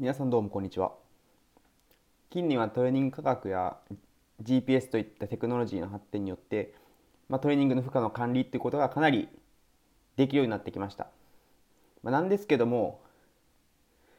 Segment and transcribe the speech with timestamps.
[0.00, 0.92] 皆さんどうもこんにちは。
[2.30, 3.76] 近年はトレーニング科学や
[4.42, 6.72] GPS といったテクノロジーの発展によって、
[7.28, 9.28] まあ、トレーニングの負荷の管理っていうことがかなり
[10.16, 11.08] できるようになってきました、
[12.02, 13.02] まあ、なんですけども、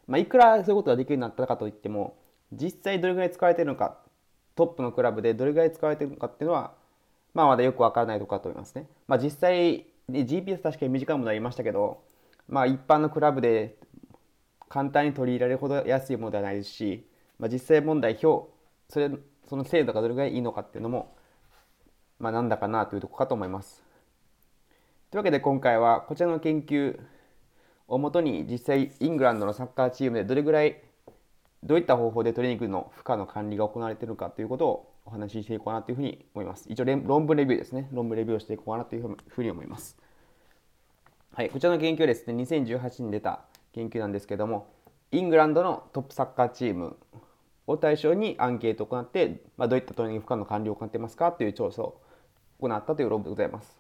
[0.06, 2.16] まあ、いくらそういうことができるようになったかといっても
[2.54, 3.98] 実際どれぐらい使われてるのか
[4.56, 6.76] トップのクラブでどれぐらい使われてるのかっていうのは、
[7.34, 12.04] まあ、まだよくわからないところだと思いますね、まあ、実際 GPS 確かに短くもなりましたけど、
[12.48, 13.78] まあ、一般のクラブで
[14.72, 17.06] 簡単に取り入れられるほど安いものではないですし、
[17.38, 18.50] まあ、実際問題表
[18.88, 19.12] それ
[19.50, 21.14] その精度がどれぐらいいいのかっていうのも、
[22.20, 23.84] まあ、なんだかなというとこかと思います。
[25.10, 26.98] というわけで今回はこちらの研究
[27.90, 30.82] をもとに実際イングランドのサッカーチームでどれぐらい
[31.64, 36.66] どういった方法でトレーニングの負荷の管理が行われているかということをお話ししていこうかなというふうに思います。
[36.70, 37.90] 一応論文レビューですね。
[37.92, 39.98] 論文レビューをしていこうかなというふうに思います。
[41.34, 43.42] はい、こちらの研究はですね、2018年に出た
[43.74, 44.68] 研究なんですけども
[45.12, 46.98] イングランドのトップサッカーチーム
[47.68, 52.02] を対象にアンケートを行って、まあ、どういったトレーニング負荷の管理を行ってますかという調査を
[52.60, 53.78] 行ったという論文でございます。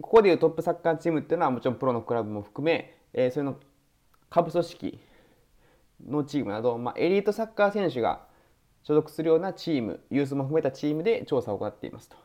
[0.00, 3.56] ここでいうトップサッカーチームっていうのはもちろんプロのクラブも含め、えー、それの
[4.30, 5.00] 下部組織
[6.06, 8.26] のチームなど、まあ、エリートサッカー選手が
[8.82, 12.16] 所属するようなチーム、ユースも含めたチームで調査を行っていますと。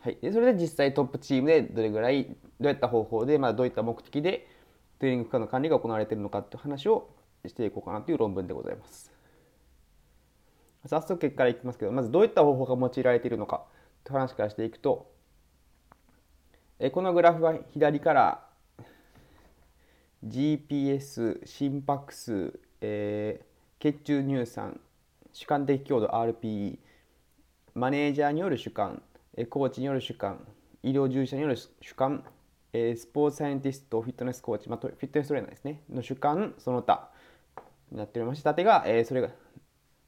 [0.00, 4.48] はい、でそれで実際トップチームでどれぐらい、どういった方法で、まあ、どういった目的で
[5.02, 7.10] トレーニング負荷の管理が行われているのかという話を
[7.44, 9.10] していこうかなという論文でございます。
[10.86, 13.64] 早速結果からいきますけど、まずどういった方法が用いられているのか
[14.04, 15.10] という話からしていくと、
[16.78, 18.46] えこのグラフは左から
[20.24, 24.78] GPS、心拍数、えー、血中乳酸、
[25.32, 26.78] 主観的強度 RPE、
[27.74, 29.02] マネージャーによる主観、
[29.50, 30.46] コーチによる主観、
[30.84, 32.22] 医療従事者による主観、
[32.72, 37.10] えー、スポーツサイエンティスト、フィットネスコーチ、まあ、フィットネストレーナーですね、の主観、その他
[37.90, 39.28] になっておりまして、縦が、えー、それが、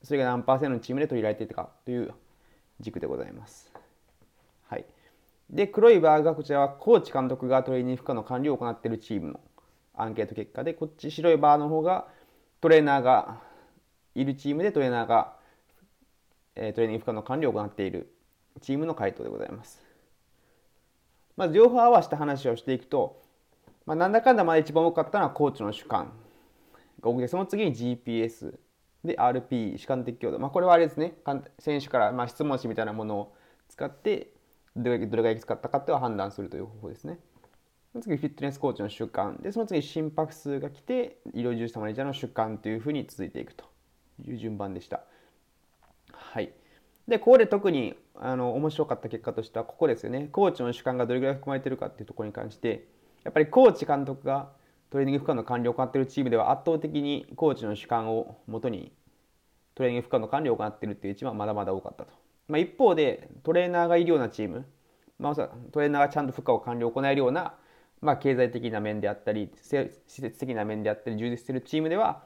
[0.03, 2.13] それが何パーセントのチームで取り入れられていたかという
[2.81, 3.73] 軸でございます。
[4.69, 4.85] はい。
[5.51, 9.41] で、黒いバーがこちらはコーチ監督がトレーニング負荷の管理を行っているチームの
[9.95, 12.09] アンケート結果で、こっち白いバーの方が
[12.61, 13.41] トレーナーが
[14.15, 15.37] いるチームでトレーナーが、
[16.57, 18.15] えー、トレーニング負荷の管理を行っている
[18.63, 19.94] チームの回答でございます。
[21.37, 23.23] まず両方合わせた話をしていくと、
[23.87, 26.13] まあ、なんだかんだまあ一番多かったのはコーチの主観
[27.01, 28.55] が多くて、その次に GPS
[29.05, 30.39] で RP、主観的強度。
[30.39, 31.15] まあ、これはあれですね、
[31.59, 33.35] 選手からまあ質問紙みたいなものを
[33.69, 34.31] 使って、
[34.77, 37.19] どれぐらい使ったかっていうのを判断するという方法ですね。
[37.93, 39.39] その次、フィットネスコーチの主観。
[39.43, 43.67] で、その次、心拍数が来て、医療従事者マネージャーの主観というふうに続いていくと
[44.27, 45.03] いう順番でした。
[46.13, 46.53] はい。
[47.07, 50.29] で、ここで特にあの面白かった結果としてはここですよね。
[50.31, 52.87] コーチの主観がどれぐらい含まれてるかっていうところに関して、
[53.25, 54.51] やっぱりコーチ監督が
[54.91, 58.93] トレーニング負荷の管理を行っているチームでは圧倒的にコーチの主観をもとに
[59.75, 62.13] トレーニング負荷の管理を行っているっていうチームはまだまだ多かったと。
[62.47, 64.67] まあ、一方でトレーナーがいるようなチーム、
[65.19, 67.55] まあ、トレーナーがちゃんと負荷を管理を行えるような、
[68.01, 72.23] まあ、経済的な面であったり施設的な面であったり充実しているチームでは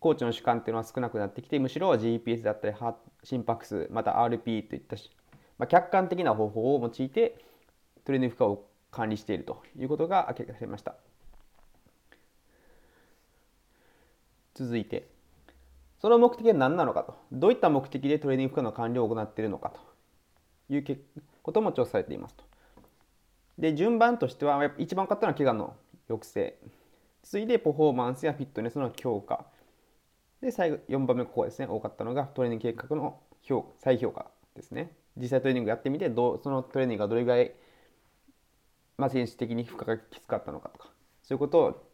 [0.00, 2.74] コーチの主観っていうのは少なくなってきてむしろ GPS だったり
[3.22, 4.96] 心拍数また RP といった
[5.60, 7.36] まあ、客観的な方法を用いて
[8.06, 10.94] トレーニング負荷を管理しているということが明らかにされました。
[14.54, 15.06] 続いて
[16.00, 17.14] その目的は何なのかと。
[17.30, 19.70] どういった目的でトレーニング負荷の管理を行っているのか
[20.68, 20.98] という
[21.42, 22.44] ことも調査されていますと。
[23.58, 25.76] で順番としては一番多かったのは怪我の
[26.08, 26.58] 抑制。
[27.22, 29.44] 次いでパフォーマンスやフィットネスの強化。
[30.40, 31.66] で最後4番目ここですね。
[31.66, 34.96] 多かったのがトレーニング計画の評再評価ですね。
[35.20, 37.52] 実際トレーニングやってみてどうそのトレーニングがどれぐらい、
[38.96, 40.90] まあ、選手的に負荷がきつかったのかとか
[41.22, 41.86] そういうことを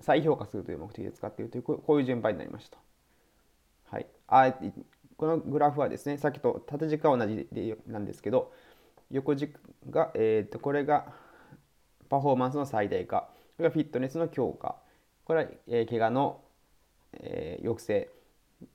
[0.00, 2.78] 再評価するという目的で使っているというこういう順番になりました。
[3.90, 4.52] はい、あ
[5.16, 8.52] このグラフはですねさっきと縦軸は同じでなんですけど
[9.10, 11.06] 横軸が、えー、とこれが
[12.08, 14.76] パフォーマンスの最大化これがフィットネスの強化
[15.24, 16.40] これは、えー、怪我の、
[17.12, 18.10] えー、抑制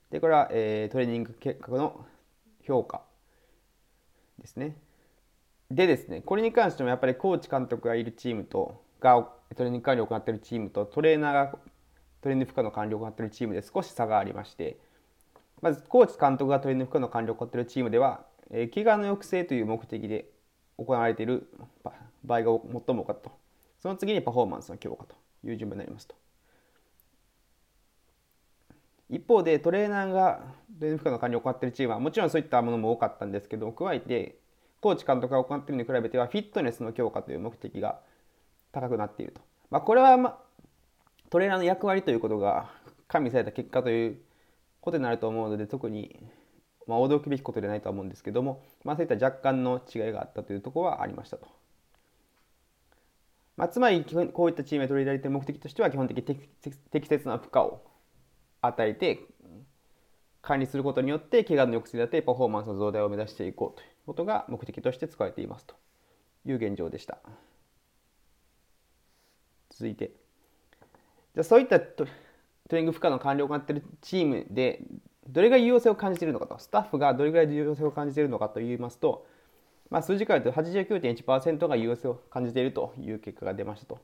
[0.09, 2.05] でこれは、えー、トレーニング結果の
[2.63, 3.01] 評価
[4.39, 4.75] ですね。
[5.71, 11.59] でですね、これに関してもやっぱりコーチ監督がいるチームと、がトレーニング管理を行っているチームと、トレーナーが
[12.21, 14.77] トレーニング負荷の管理を行っているチームで少し差がありまして、
[15.61, 20.25] まずコーチ監督がトレーニング負荷の管理を行っているチームでは、えー、怪我の抑制という目的で
[20.77, 21.47] 行われている
[22.23, 22.45] 場合が
[22.87, 23.31] 最も多かったと。
[23.79, 25.15] その次にパフォーマンスの強化と
[25.45, 26.15] いう順番になりますと。
[29.09, 30.41] 一方でトレーナーが
[30.79, 34.37] 負荷の管理を行っているチームはもちろんそういったものも多かったんですけど加えて
[34.81, 37.99] コーチ監督が行っているに比べてはフィットネスの強化という目的が
[38.71, 39.41] 高くなっていると、
[39.71, 40.37] まあ、これは、ま、
[41.29, 42.69] トレーナーの役割ということが
[43.07, 44.17] 加味された結果という
[44.79, 46.23] ことになると思うので特に、
[46.87, 51.47] まあ、驚くべきことではないとは思うんですけども、まあ、そういった若干の違いがあったというところはありましたと。
[53.57, 56.23] まあ、つまりこういったチームで取り入れられている目的としては基本的に
[56.91, 57.81] 適切な負荷を
[58.61, 59.19] 与えて
[60.41, 65.75] 管理することによって怪我の抑制だってパフォーマンスの増大を目指していこうということが目的として使われていますと
[66.45, 67.19] いう現状でした。
[69.69, 70.11] 続いて
[71.35, 74.81] じゃそういったトレーニング負荷の管理を行っているチームで
[75.27, 79.25] どれが有用性を感じているのかとスタッフがどれぐらい有用性を感じているのかといいますと、
[79.89, 83.99] まあ、数字から言うと89.1%が有用性を感じているという結果が出ましたと。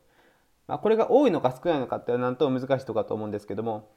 [0.67, 3.87] まあ、これが多いのか少ないのかっていうのはなんと難しいところだと思うんですけども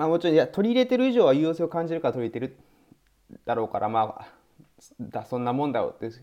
[0.00, 2.58] まあもちろんいや取り入れてる以上は有用性を感じるから取り入れてる
[3.44, 4.28] だろうからまあ
[4.98, 6.16] だそんなもんだろうって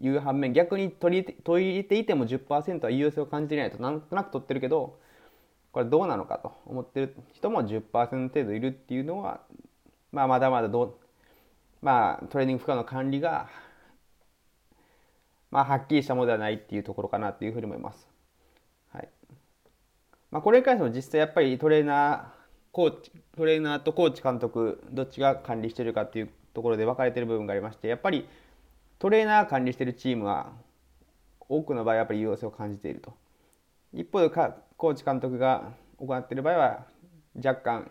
[0.00, 5.00] いう反面逆に取り取り入れていても10%は有用性を感じていないとなんとなく取ってるけど
[5.72, 9.40] これどうなのかと思ってる人も10%程度いるっていうのは、
[10.12, 10.94] まあ、まだまだどう、
[11.82, 13.50] まあ、トレーニング負荷の管理が、
[15.50, 18.08] まあ、はっきりしたものではないっていうところかなっていうふうに思います。
[18.92, 19.08] はい
[20.30, 22.37] まあ、これに関しても実際やっぱりトレーナー
[22.78, 28.28] コーチトレーナーとコーチ監督どっちが管理してるかっていうところで分かれてる部分がありましてやっぱり
[29.00, 30.52] トレーナー管理してるチームは
[31.48, 33.12] 多くの場合やっぱり有用性を感じていると
[33.92, 36.84] 一方でコーチ監督が行っている場合は
[37.34, 37.90] 若干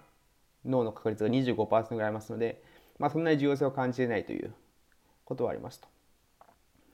[0.64, 2.64] 脳の確率が25%ぐらいありますので、
[2.98, 4.54] まあ、そんなに重要性を感じていないという
[5.26, 5.90] ことはありますと。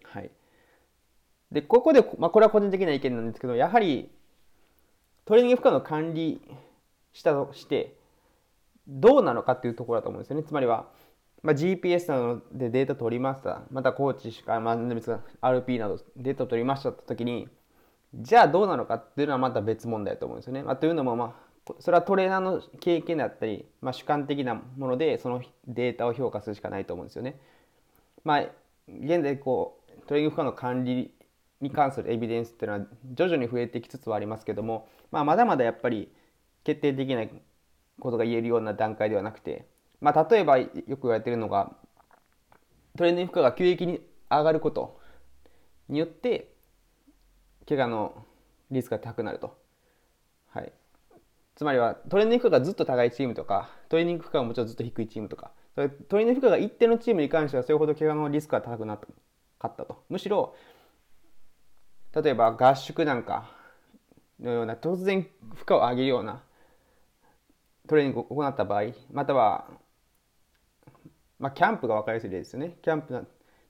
[0.05, 0.31] はい、
[1.51, 4.09] でここで、まあ、これは個人的な意見なんですけどやはり
[5.25, 6.41] トレーニング負荷の管理
[7.13, 7.95] したとして
[8.87, 10.43] どうなのかっていうところだと思うんですよね。
[10.43, 10.87] つまりは、
[11.41, 13.61] まあ、GPS などでデータ取りました。
[13.71, 17.47] またコーチしか、まあ、RP などデータを取りましたって時に
[18.15, 20.63] じゃあどうなのかっていうのはまた別問題だと思うんですよね。
[20.63, 21.35] まあ、というのも、ま
[21.69, 27.39] あ、それはトレーナーの経験だったり、まあ、主観的なものでそのデータを評価するしかないと思うんですよね。
[28.23, 28.45] まあ、
[28.87, 31.13] 現在こうトレーニング負荷の管理
[31.61, 36.11] に関するエビデンスっていうのは徐々に増えてきつつはありますけども、まあ、まだまだやっぱり
[36.63, 37.29] 決定的ない
[37.99, 39.67] ことが言えるような段階ではなくて、
[40.01, 41.71] まあ、例えばよく言われているのが
[42.97, 44.99] トレーニング負荷が急激に上がること
[45.89, 46.53] によって
[47.67, 48.25] 怪我の
[48.71, 49.57] リスクが高くなると。
[50.49, 50.71] はい、
[51.55, 55.81] つまりはトレーニング負荷がずっと高いチームとかトレーニング負荷がもちろんずっと低いチームとかト
[56.17, 60.03] レーニング負荷が一定のチームに関してはそれほど怪我のリスクが高くなかったと。
[60.09, 60.55] むしろ
[62.15, 63.49] 例えば合宿なんか
[64.39, 66.43] のような突然負荷を上げるような
[67.87, 69.65] トレーニングを行った場合または、
[71.37, 72.77] まあ、キャンプが分かりやすい例ですよね。
[72.81, 73.25] キャンプの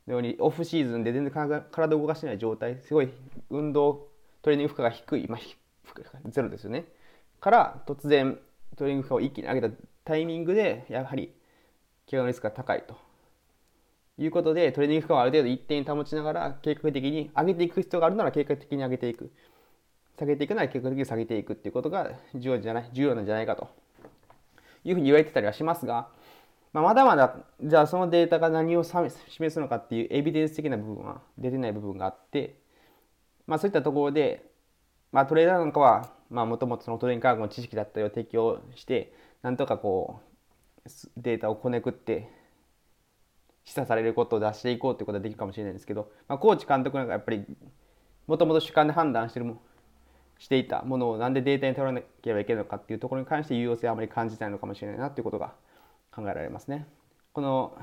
[0.06, 1.32] ようにオフシーズンで全然
[1.72, 3.10] 体を動かしてない状態すごい
[3.50, 4.10] 運動
[4.44, 6.86] トレーニング負荷が低い、まあ、ゼロですよね。
[7.40, 8.38] から突然
[8.76, 9.76] トレーニング負荷を一気に上げた
[10.06, 11.34] タイミングでやはり
[12.10, 12.96] 怪我のリスクが高いと。
[14.20, 19.32] いうことでトレーニング負荷をある程度一定に保ちながら計画的に上げていく必要があるなら計画的に上げていく。
[20.20, 23.83] 下げていくなら計画的に下げていくっていうことが重要じゃない重要なんじゃないかと。
[24.84, 26.08] いうふうに言われてたりはしますが、
[26.74, 29.10] まあ、まだまだじゃあそのデータが何を示
[29.50, 32.60] すのかっていうエビデンス的な部分は出てない部分があって、
[33.46, 34.50] まあ、そういったところで、
[35.12, 39.14] まあ、トレーダーなんかはまあもともとそのトレーニング科学の知識だったりを適用して
[39.44, 40.20] なんとかこ
[40.86, 42.30] うデータをこねくって
[43.66, 47.46] 示唆されることを出していこうということはできるかもしれないんですけど、まあ、コーチ監督なんかやっぱり
[48.28, 49.62] もともと主観で判断してるも
[50.44, 55.54] していたものをなんでデータに頼らなければいけないのかっていうところに関して有用性はあまり感じないのかもしれないなということが
[56.14, 56.86] 考えられますね。
[57.32, 57.78] この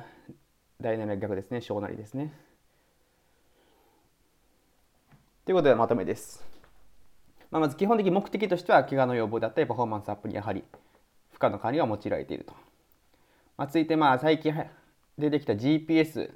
[0.78, 2.34] 第7の逆ですね、小なりですね。
[5.46, 6.44] ということでまとめです。
[7.50, 10.62] まあ、まず基本的目的としては怪我の予防だったりパフォーマンスアップにやはり
[11.32, 12.52] 負荷の管理が用いられていると。
[13.56, 14.54] まあ、続いてまあ最近
[15.16, 16.30] 出てきた GPS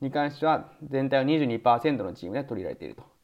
[0.00, 3.19] に関しては全体の22%のチームで取り入れられていると。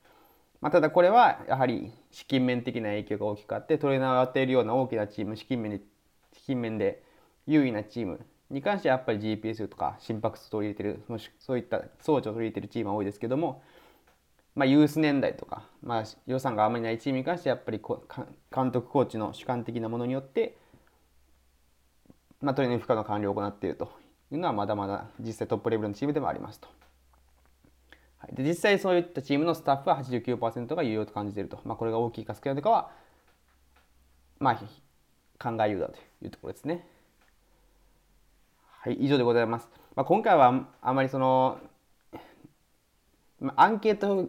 [0.67, 5.81] まあ、ただこれはやはり資金面的な影響が大きくあってトレーナーがやっているような大きなチーム資金面で
[6.33, 7.05] 資金面で
[7.47, 8.19] 優位なチーム
[8.51, 13.63] に関してはやっぱり GPS とか心拍数を取り入れてるもしそういった装置を取り入れてるチームは多いですけども、
[14.57, 17.81] まあ、ユース年代とか、まあ、予算があまりないチームに関してはやっぱり
[18.53, 20.57] 監督コーチの主観的なものによって、
[22.41, 23.93] まあ、トレーニング負荷の管理を行っていると
[24.33, 26.86] いうのはまだまだ実際トップレベルのチームでもありますと。
[28.19, 32.91] はい、で実際そういったチームのスタッフは89%が有用と感じていると、まあ、これが大きいか少ないのかは、
[34.39, 34.55] まあ、
[35.39, 36.87] 考えようだというところですね。
[38.81, 39.69] はい、以上でございます。
[39.95, 41.59] まあ、今回はあまりその、
[43.41, 44.29] まあ、アンケート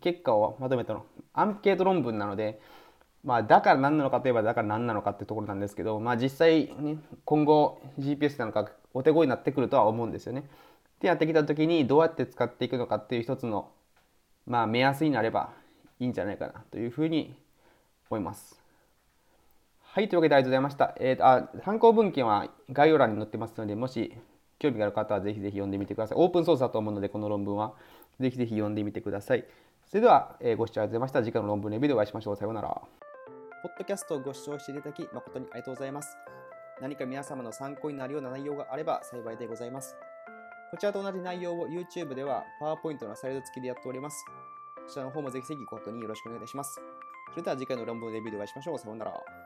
[0.00, 2.60] 結果をまとめたのアンケート論文なので、
[3.24, 10.48] まあ、だから何なのかといえばだから何なのかってところなんですけど、まあ、実際、ね、今後 GPS なのかお手頃になってくるとは思うんですよね。
[10.96, 13.70] ってやってきた時にどうやって使っていくのかっていう一つの、
[14.46, 15.52] まあ、目安になれば
[16.00, 17.34] いいんじゃないかなというふうに
[18.10, 18.60] 思います。
[19.82, 20.94] はい、というわけでありがとうございました。
[20.98, 24.14] えー、あ参考文献は概要欄に載ってますので、もし
[24.58, 26.18] 興味がある方はぜひぜひ読んでみてください。
[26.18, 27.74] オープンソースだと思うので、この論文は。
[28.20, 29.44] ぜひぜひ読んでみてください。
[29.86, 31.22] それでは、えー、ご視聴ありがとうございました。
[31.22, 32.36] 次回の論文レビューでお会いしましょう。
[32.36, 32.68] さようなら。
[33.62, 36.16] ポッドキャストをご視聴していただき誠にありがとうございます。
[36.80, 39.96] 何か皆様の参考になるような内容があれば幸いでございます。
[40.70, 44.24] こちらと同じ内容を YouTube では PowerPoint のサイド付きでやっております。
[44.74, 46.80] こちらの方もぜひぜひご確認よろしくお願いいたします。
[47.30, 48.78] それでは次回の論文レビューでお会いしましょう。
[48.78, 49.45] さようなら。